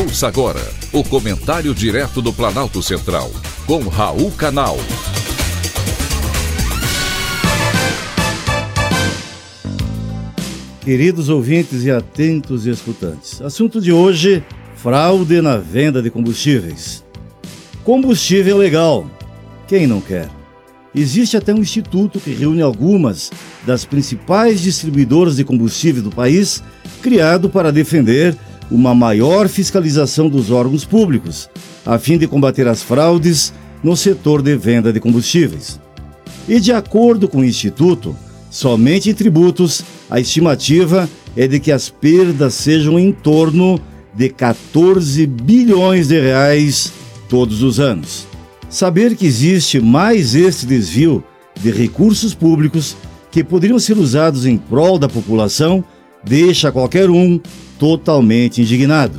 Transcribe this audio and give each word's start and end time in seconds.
Ouça 0.00 0.28
agora 0.28 0.66
o 0.94 1.04
comentário 1.04 1.74
direto 1.74 2.22
do 2.22 2.32
Planalto 2.32 2.82
Central, 2.82 3.30
com 3.66 3.86
Raul 3.86 4.30
Canal. 4.30 4.78
Queridos 10.82 11.28
ouvintes 11.28 11.84
e 11.84 11.90
atentos 11.90 12.64
escutantes, 12.64 13.42
assunto 13.42 13.78
de 13.78 13.92
hoje: 13.92 14.42
fraude 14.74 15.42
na 15.42 15.58
venda 15.58 16.00
de 16.00 16.10
combustíveis. 16.10 17.04
Combustível 17.84 18.56
legal. 18.56 19.06
Quem 19.68 19.86
não 19.86 20.00
quer? 20.00 20.30
Existe 20.94 21.36
até 21.36 21.52
um 21.52 21.58
instituto 21.58 22.18
que 22.18 22.32
reúne 22.32 22.62
algumas 22.62 23.30
das 23.66 23.84
principais 23.84 24.62
distribuidoras 24.62 25.36
de 25.36 25.44
combustível 25.44 26.02
do 26.02 26.10
país, 26.10 26.62
criado 27.02 27.50
para 27.50 27.70
defender 27.70 28.34
uma 28.70 28.94
maior 28.94 29.48
fiscalização 29.48 30.28
dos 30.28 30.50
órgãos 30.50 30.84
públicos, 30.84 31.50
a 31.84 31.98
fim 31.98 32.16
de 32.16 32.26
combater 32.26 32.68
as 32.68 32.82
fraudes 32.82 33.52
no 33.82 33.96
setor 33.96 34.42
de 34.42 34.56
venda 34.56 34.92
de 34.92 35.00
combustíveis. 35.00 35.80
E 36.48 36.60
de 36.60 36.72
acordo 36.72 37.28
com 37.28 37.38
o 37.38 37.44
instituto, 37.44 38.14
somente 38.50 39.10
em 39.10 39.14
tributos, 39.14 39.82
a 40.08 40.20
estimativa 40.20 41.08
é 41.36 41.46
de 41.46 41.58
que 41.58 41.72
as 41.72 41.88
perdas 41.88 42.54
sejam 42.54 42.98
em 42.98 43.12
torno 43.12 43.80
de 44.14 44.28
14 44.28 45.26
bilhões 45.26 46.08
de 46.08 46.20
reais 46.20 46.92
todos 47.28 47.62
os 47.62 47.78
anos. 47.78 48.26
Saber 48.68 49.16
que 49.16 49.26
existe 49.26 49.80
mais 49.80 50.34
esse 50.34 50.66
desvio 50.66 51.24
de 51.60 51.70
recursos 51.70 52.34
públicos 52.34 52.96
que 53.30 53.44
poderiam 53.44 53.78
ser 53.78 53.96
usados 53.96 54.46
em 54.46 54.56
prol 54.56 54.98
da 54.98 55.08
população 55.08 55.84
deixa 56.24 56.72
qualquer 56.72 57.08
um 57.08 57.40
totalmente 57.80 58.60
indignado. 58.60 59.18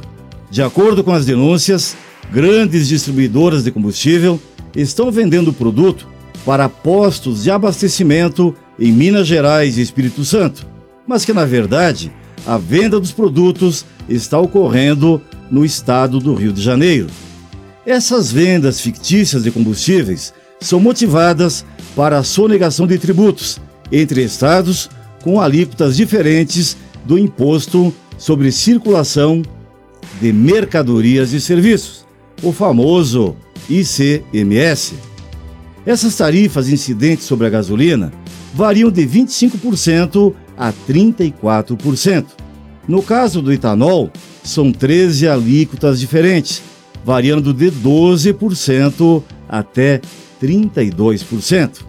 De 0.51 0.61
acordo 0.61 1.03
com 1.03 1.11
as 1.11 1.25
denúncias, 1.25 1.97
grandes 2.31 2.87
distribuidoras 2.87 3.63
de 3.63 3.71
combustível 3.71 4.39
estão 4.75 5.11
vendendo 5.11 5.49
o 5.49 5.53
produto 5.53 6.07
para 6.45 6.69
postos 6.69 7.43
de 7.43 7.49
abastecimento 7.49 8.55
em 8.79 8.91
Minas 8.91 9.27
Gerais 9.27 9.77
e 9.77 9.81
Espírito 9.81 10.23
Santo, 10.23 10.65
mas 11.07 11.25
que 11.25 11.33
na 11.33 11.43
verdade 11.43 12.11
a 12.45 12.57
venda 12.57 12.99
dos 12.99 13.11
produtos 13.11 13.83
está 14.07 14.39
ocorrendo 14.39 15.21
no 15.49 15.65
estado 15.65 16.19
do 16.19 16.33
Rio 16.35 16.53
de 16.53 16.61
Janeiro. 16.61 17.07
Essas 17.85 18.31
vendas 18.31 18.79
fictícias 18.79 19.43
de 19.43 19.51
combustíveis 19.51 20.33
são 20.59 20.79
motivadas 20.79 21.65
para 21.95 22.19
a 22.19 22.23
sonegação 22.23 22.85
de 22.85 22.97
tributos 22.99 23.59
entre 23.91 24.23
estados 24.23 24.89
com 25.23 25.41
alíquotas 25.41 25.97
diferentes 25.97 26.77
do 27.05 27.17
imposto 27.17 27.93
sobre 28.21 28.51
circulação 28.51 29.41
de 30.21 30.31
mercadorias 30.31 31.33
e 31.33 31.41
serviços, 31.41 32.05
o 32.43 32.51
famoso 32.51 33.35
ICMS. 33.67 34.93
Essas 35.87 36.15
tarifas 36.15 36.69
incidentes 36.69 37.25
sobre 37.25 37.47
a 37.47 37.49
gasolina 37.49 38.13
variam 38.53 38.91
de 38.91 39.07
25% 39.07 40.35
a 40.55 40.71
34%. 40.71 42.25
No 42.87 43.01
caso 43.01 43.41
do 43.41 43.51
etanol, 43.51 44.11
são 44.43 44.71
13 44.71 45.27
alíquotas 45.27 45.99
diferentes, 45.99 46.61
variando 47.03 47.51
de 47.51 47.71
12% 47.71 49.23
até 49.49 49.99
32%. 50.39 51.79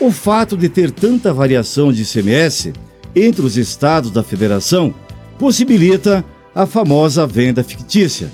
O 0.00 0.10
fato 0.10 0.56
de 0.56 0.68
ter 0.68 0.90
tanta 0.90 1.32
variação 1.32 1.92
de 1.92 2.02
ICMS 2.02 2.72
entre 3.14 3.46
os 3.46 3.56
estados 3.56 4.10
da 4.10 4.24
federação 4.24 4.92
possibilita 5.38 6.24
a 6.54 6.66
famosa 6.66 7.26
venda 7.26 7.64
fictícia. 7.64 8.30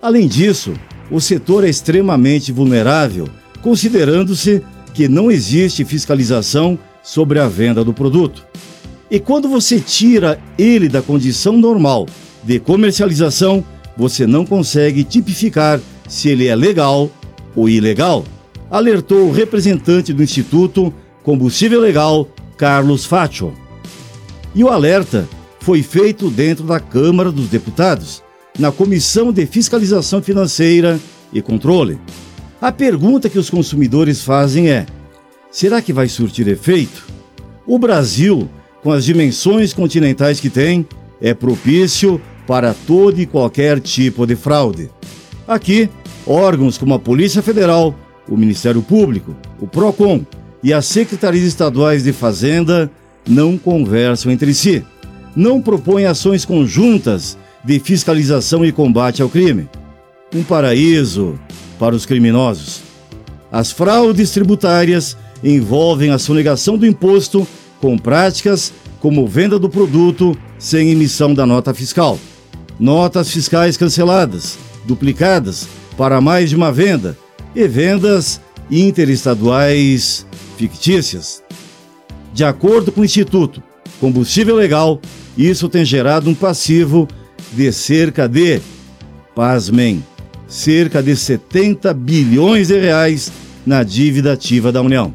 Além 0.00 0.26
disso, 0.26 0.72
o 1.10 1.20
setor 1.20 1.64
é 1.64 1.68
extremamente 1.68 2.50
vulnerável, 2.50 3.28
considerando-se 3.60 4.62
que 4.92 5.08
não 5.08 5.30
existe 5.30 5.84
fiscalização 5.84 6.78
sobre 7.02 7.38
a 7.38 7.48
venda 7.48 7.84
do 7.84 7.94
produto. 7.94 8.44
E 9.10 9.20
quando 9.20 9.48
você 9.48 9.78
tira 9.78 10.40
ele 10.56 10.88
da 10.88 11.02
condição 11.02 11.56
normal 11.56 12.06
de 12.42 12.58
comercialização, 12.58 13.64
você 13.96 14.26
não 14.26 14.44
consegue 14.44 15.04
tipificar 15.04 15.80
se 16.08 16.28
ele 16.28 16.46
é 16.46 16.56
legal 16.56 17.10
ou 17.54 17.68
ilegal, 17.68 18.24
alertou 18.70 19.28
o 19.28 19.32
representante 19.32 20.12
do 20.12 20.22
Instituto 20.22 20.92
Combustível 21.22 21.80
Legal, 21.80 22.28
Carlos 22.56 23.04
Faccio. 23.04 23.52
E 24.54 24.64
o 24.64 24.68
alerta 24.68 25.28
foi 25.62 25.80
feito 25.80 26.28
dentro 26.28 26.64
da 26.64 26.80
Câmara 26.80 27.30
dos 27.30 27.48
Deputados, 27.48 28.20
na 28.58 28.72
Comissão 28.72 29.32
de 29.32 29.46
Fiscalização 29.46 30.20
Financeira 30.20 30.98
e 31.32 31.40
Controle. 31.40 32.00
A 32.60 32.72
pergunta 32.72 33.30
que 33.30 33.38
os 33.38 33.48
consumidores 33.48 34.22
fazem 34.22 34.70
é: 34.70 34.84
será 35.52 35.80
que 35.80 35.92
vai 35.92 36.08
surtir 36.08 36.48
efeito? 36.48 37.06
O 37.64 37.78
Brasil, 37.78 38.50
com 38.82 38.90
as 38.90 39.04
dimensões 39.04 39.72
continentais 39.72 40.40
que 40.40 40.50
tem, 40.50 40.84
é 41.20 41.32
propício 41.32 42.20
para 42.44 42.74
todo 42.74 43.20
e 43.20 43.26
qualquer 43.26 43.78
tipo 43.78 44.26
de 44.26 44.34
fraude. 44.34 44.90
Aqui, 45.46 45.88
órgãos 46.26 46.76
como 46.76 46.94
a 46.94 46.98
Polícia 46.98 47.40
Federal, 47.40 47.94
o 48.28 48.36
Ministério 48.36 48.82
Público, 48.82 49.36
o 49.60 49.68
PROCON 49.68 50.26
e 50.60 50.72
as 50.72 50.86
secretarias 50.86 51.44
estaduais 51.44 52.02
de 52.02 52.12
Fazenda 52.12 52.90
não 53.28 53.56
conversam 53.56 54.32
entre 54.32 54.52
si, 54.52 54.84
não 55.34 55.60
propõem 55.60 56.06
ações 56.06 56.44
conjuntas 56.44 57.36
de 57.64 57.78
fiscalização 57.78 58.64
e 58.64 58.72
combate 58.72 59.22
ao 59.22 59.28
crime. 59.28 59.68
Um 60.34 60.42
paraíso 60.42 61.38
para 61.78 61.94
os 61.94 62.06
criminosos. 62.06 62.82
As 63.50 63.70
fraudes 63.70 64.30
tributárias 64.30 65.16
envolvem 65.42 66.10
a 66.10 66.18
sonegação 66.18 66.78
do 66.78 66.86
imposto 66.86 67.46
com 67.80 67.98
práticas 67.98 68.72
como 69.00 69.26
venda 69.26 69.58
do 69.58 69.68
produto 69.68 70.36
sem 70.58 70.90
emissão 70.90 71.34
da 71.34 71.44
nota 71.44 71.74
fiscal 71.74 72.18
notas 72.82 73.30
fiscais 73.30 73.76
canceladas, 73.76 74.58
duplicadas 74.84 75.68
para 75.96 76.20
mais 76.20 76.50
de 76.50 76.56
uma 76.56 76.72
venda 76.72 77.16
e 77.54 77.68
vendas 77.68 78.40
interestaduais 78.68 80.26
fictícias. 80.56 81.42
De 82.32 82.44
acordo 82.44 82.90
com 82.90 83.02
o 83.02 83.04
Instituto 83.04 83.62
Combustível 84.00 84.56
Legal, 84.56 85.00
isso 85.36 85.68
tem 85.68 85.84
gerado 85.84 86.28
um 86.28 86.34
passivo 86.34 87.08
de 87.52 87.72
cerca 87.72 88.28
de, 88.28 88.60
pasmem, 89.34 90.04
cerca 90.46 91.02
de 91.02 91.16
70 91.16 91.92
bilhões 91.94 92.68
de 92.68 92.78
reais 92.78 93.32
na 93.66 93.82
dívida 93.82 94.32
ativa 94.32 94.70
da 94.70 94.82
União. 94.82 95.14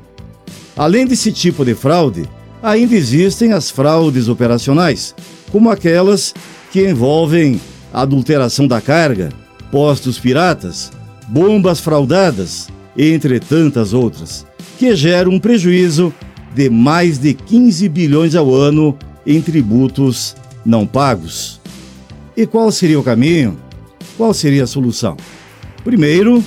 Além 0.75 1.05
desse 1.05 1.31
tipo 1.31 1.63
de 1.63 1.75
fraude, 1.75 2.27
ainda 2.61 2.95
existem 2.95 3.53
as 3.53 3.69
fraudes 3.69 4.27
operacionais, 4.27 5.13
como 5.51 5.69
aquelas 5.69 6.33
que 6.71 6.87
envolvem 6.87 7.59
adulteração 7.93 8.67
da 8.67 8.81
carga, 8.81 9.29
postos 9.71 10.19
piratas, 10.19 10.91
bombas 11.27 11.79
fraudadas, 11.79 12.67
entre 12.97 13.39
tantas 13.39 13.93
outras, 13.93 14.45
que 14.77 14.95
geram 14.95 15.31
um 15.31 15.39
prejuízo 15.39 16.13
de 16.55 16.69
mais 16.69 17.17
de 17.17 17.33
15 17.33 17.87
bilhões 17.89 18.35
ao 18.35 18.53
ano 18.53 18.97
em 19.27 19.41
tributos 19.41 20.35
não 20.65 20.87
pagos. 20.87 21.59
E 22.35 22.47
qual 22.47 22.71
seria 22.71 22.99
o 22.99 23.03
caminho? 23.03 23.57
Qual 24.15 24.33
seria 24.33 24.63
a 24.63 24.67
solução? 24.67 25.17
Primeiro, 25.83 26.43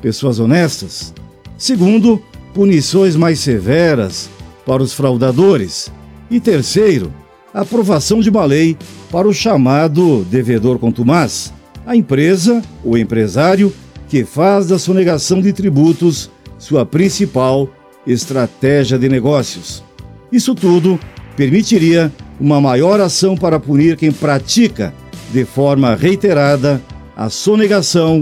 pessoas 0.00 0.38
honestas. 0.38 1.12
Segundo, 1.58 2.22
punições 2.54 3.16
mais 3.16 3.40
severas 3.40 4.30
para 4.64 4.82
os 4.82 4.92
fraudadores. 4.92 5.92
E 6.30 6.38
terceiro, 6.38 7.12
aprovação 7.52 8.20
de 8.20 8.30
uma 8.30 8.44
lei 8.44 8.76
para 9.10 9.26
o 9.26 9.34
chamado 9.34 10.24
devedor 10.30 10.78
contumaz, 10.78 11.52
a 11.84 11.96
empresa 11.96 12.62
ou 12.84 12.96
empresário 12.96 13.72
que 14.08 14.24
faz 14.24 14.68
da 14.68 14.78
sonegação 14.78 15.40
de 15.40 15.52
tributos 15.52 16.30
sua 16.58 16.84
principal 16.84 17.68
estratégia 18.06 18.98
de 18.98 19.08
negócios. 19.08 19.82
Isso 20.30 20.54
tudo 20.54 20.98
permitiria 21.40 22.12
uma 22.38 22.60
maior 22.60 23.00
ação 23.00 23.34
para 23.34 23.58
punir 23.58 23.96
quem 23.96 24.12
pratica 24.12 24.92
de 25.32 25.46
forma 25.46 25.94
reiterada 25.94 26.82
a 27.16 27.30
sonegação 27.30 28.20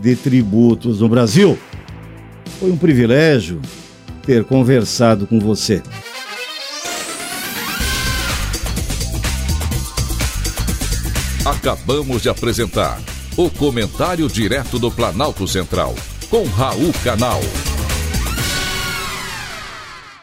de 0.00 0.14
tributos 0.14 1.00
no 1.00 1.08
Brasil. 1.08 1.58
Foi 2.60 2.70
um 2.70 2.76
privilégio 2.76 3.60
ter 4.24 4.44
conversado 4.44 5.26
com 5.26 5.40
você. 5.40 5.82
Acabamos 11.44 12.22
de 12.22 12.28
apresentar 12.28 13.00
o 13.36 13.50
Comentário 13.50 14.28
Direto 14.28 14.78
do 14.78 14.92
Planalto 14.92 15.48
Central, 15.48 15.96
com 16.30 16.44
Raul 16.44 16.92
Canal. 17.02 17.40